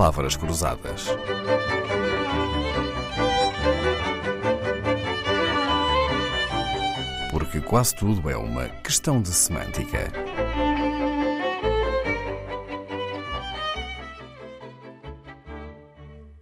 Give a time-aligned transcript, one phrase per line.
[0.00, 1.08] Palavras Cruzadas.
[7.30, 10.10] Porque quase tudo é uma questão de semântica.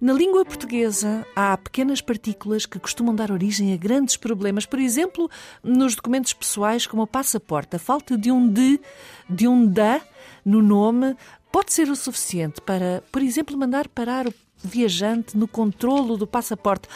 [0.00, 4.66] Na língua portuguesa, há pequenas partículas que costumam dar origem a grandes problemas.
[4.66, 5.28] Por exemplo,
[5.64, 8.80] nos documentos pessoais, como o passaporte, a falta de um de,
[9.28, 10.00] de um da
[10.48, 11.14] no nome
[11.52, 14.34] pode ser o suficiente para, por exemplo, mandar parar o
[14.64, 16.88] viajante no controlo do passaporte.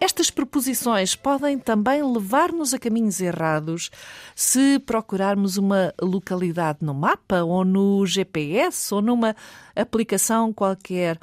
[0.00, 3.90] Estas preposições podem também levar-nos a caminhos errados
[4.34, 9.34] se procurarmos uma localidade no mapa ou no GPS ou numa
[9.76, 11.18] aplicação qualquer.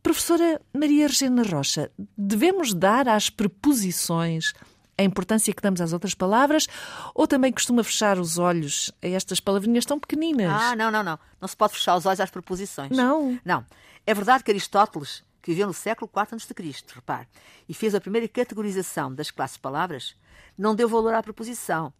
[0.00, 4.52] Professora Maria Regina Rocha, devemos dar às preposições
[4.98, 6.66] a importância que damos às outras palavras
[7.14, 10.50] ou também costuma fechar os olhos a estas palavrinhas tão pequeninas?
[10.50, 11.18] Ah, não, não, não.
[11.40, 12.90] Não se pode fechar os olhos às preposições.
[12.90, 13.38] Não.
[13.44, 13.64] Não.
[14.04, 17.28] É verdade que Aristóteles, que viveu no século IV a.C., repare,
[17.68, 20.16] e fez a primeira categorização das classes de palavras,
[20.56, 21.92] não deu valor à preposição,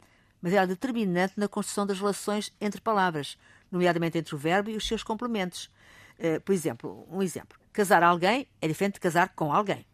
[0.42, 3.38] mas era determinante na construção das relações entre palavras,
[3.70, 5.70] nomeadamente entre o verbo e os seus complementos.
[6.18, 7.56] Uh, por exemplo, um exemplo.
[7.72, 9.86] Casar alguém é diferente de casar com alguém.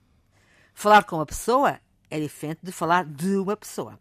[0.73, 1.79] Falar com uma pessoa
[2.15, 3.99] é diferente de falar de uma pessoa.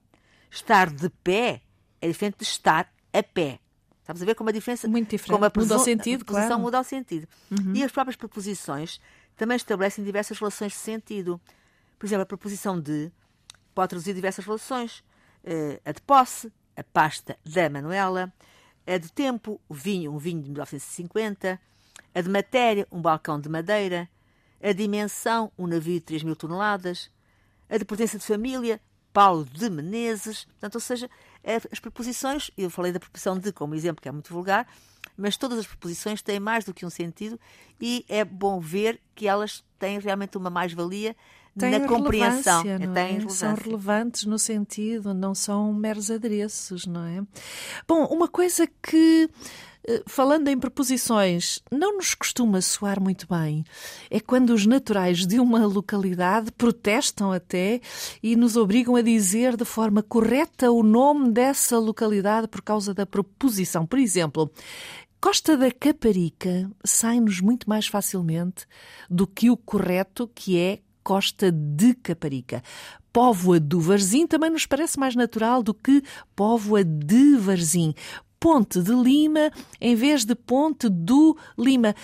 [0.52, 1.62] Estar de pé
[2.02, 3.60] é diferente de estar a pé.
[4.02, 4.88] Estamos a ver como a diferença.
[4.88, 5.32] Muito diferente.
[5.32, 6.62] Como a muda o sentido, a preposição claro.
[6.62, 7.28] muda o sentido.
[7.50, 7.76] Uhum.
[7.76, 9.00] E as próprias preposições
[9.36, 11.40] também estabelecem diversas relações de sentido.
[11.98, 13.12] Por exemplo, a preposição de
[13.74, 15.00] pode traduzir diversas relações.
[15.44, 18.32] Uh, a de posse, a pasta da Manuela.
[18.86, 21.60] A de tempo, o vinho, um vinho de 1950
[22.14, 24.08] a de matéria, um balcão de madeira,
[24.62, 27.10] a dimensão, um navio de 3 mil toneladas,
[27.74, 28.80] a de pertença de família,
[29.12, 30.46] Paulo de Menezes.
[30.46, 31.10] Portanto, ou seja,
[31.44, 34.68] as preposições, eu falei da preposição de como exemplo, que é muito vulgar,
[35.18, 37.40] mas todas as preposições têm mais do que um sentido
[37.82, 41.16] e é bom ver que elas têm realmente uma mais-valia
[41.56, 42.64] na compreensão.
[42.64, 43.30] Não é?
[43.30, 47.24] São relevantes no sentido, não são meros adereços, não é?
[47.88, 49.30] Bom, uma coisa que
[50.08, 53.64] falando em preposições, não nos costuma soar muito bem.
[54.10, 57.82] É quando os naturais de uma localidade protestam até
[58.22, 63.06] e nos obrigam a dizer de forma correta o nome dessa localidade por causa da
[63.06, 63.86] preposição.
[63.86, 64.52] Por exemplo,
[65.20, 68.66] Costa da Caparica sai-nos muito mais facilmente
[69.10, 72.62] do que o correto, que é Costa de Caparica.
[73.14, 76.02] Póvoa do Varzim também nos parece mais natural do que
[76.36, 77.94] Póvoa de Varzim.
[78.44, 81.96] Ponte de Lima em vez de Ponte do Lima.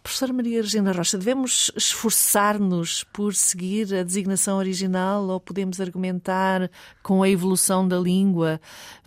[0.00, 6.70] Professora Maria Regina Rocha, devemos esforçar-nos por seguir a designação original ou podemos argumentar
[7.02, 8.60] com a evolução da língua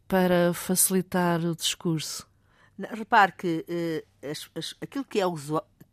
[0.06, 2.28] para facilitar o discurso?
[2.78, 5.24] Repare que uh, as, as, aquilo que é,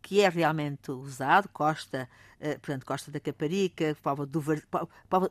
[0.03, 2.09] que é realmente usado, Costa,
[2.39, 4.61] uh, portanto, Costa da Caparica, Pova do, Var,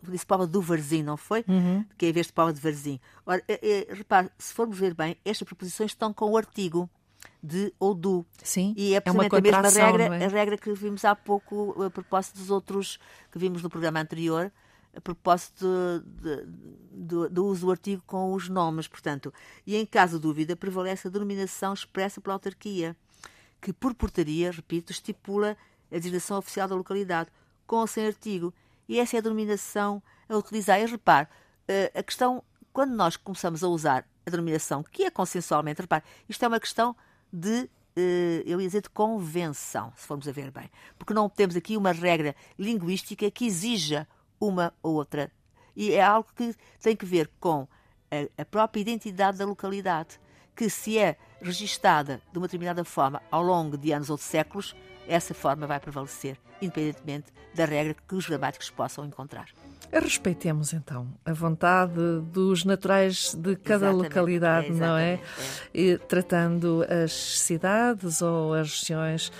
[0.08, 1.44] disse Pova do Varzim, não foi?
[1.46, 1.84] Uhum.
[1.96, 2.98] Que é em vez de Pova de Varzim.
[3.26, 6.90] Ora, uh, repare, se formos ver bem, estas preposições estão com o artigo
[7.42, 8.24] de ou do.
[8.42, 10.24] Sim, e é é a mesma regra, é?
[10.24, 12.98] a regra que vimos há pouco a propósito dos outros
[13.30, 14.50] que vimos no programa anterior,
[14.96, 15.66] a propósito
[16.90, 19.32] do uso do artigo com os nomes, portanto.
[19.66, 22.96] E em caso de dúvida, prevalece a denominação expressa pela autarquia,
[23.62, 25.56] que por portaria, repito, estipula
[25.90, 27.30] a designação oficial da localidade,
[27.66, 28.52] com ou sem artigo.
[28.88, 30.80] E essa é a denominação a utilizar.
[30.80, 31.28] E repare,
[31.94, 36.48] a questão, quando nós começamos a usar a denominação, que é consensualmente, repare, isto é
[36.48, 36.94] uma questão
[37.32, 37.70] de
[38.46, 40.70] eu ia dizer de convenção, se formos a ver bem.
[40.98, 44.08] Porque não temos aqui uma regra linguística que exija
[44.40, 45.30] uma ou outra.
[45.76, 47.68] E é algo que tem que ver com
[48.10, 50.18] a, a própria identidade da localidade,
[50.56, 54.74] que se é registada de uma determinada forma ao longo de anos ou de séculos,
[55.06, 59.46] essa forma vai prevalecer, independentemente da regra que os gramáticos possam encontrar.
[59.92, 65.12] Respeitemos então a vontade dos naturais de cada Exatamente, localidade, é, não é?
[65.12, 65.20] é?
[65.74, 69.30] E, tratando as cidades ou as regiões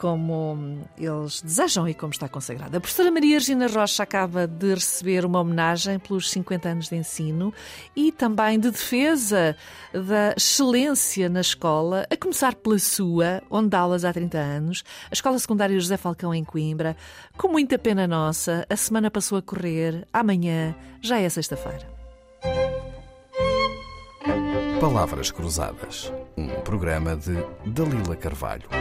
[0.00, 2.78] como eles desejam e como está consagrada.
[2.78, 7.52] A professora Maria Regina Rocha acaba de receber uma homenagem pelos 50 anos de ensino
[7.94, 9.54] e também de defesa
[9.92, 15.12] da excelência na escola, a começar pela sua, onde dá aulas há 30 anos, a
[15.12, 16.96] Escola Secundária José Falcão em Coimbra.
[17.36, 21.86] Com muita pena nossa, a semana passou a correr, amanhã já é sexta-feira.
[24.80, 27.34] Palavras Cruzadas, um programa de
[27.66, 28.79] Dalila Carvalho.